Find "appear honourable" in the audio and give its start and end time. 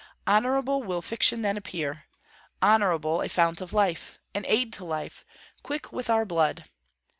1.57-3.21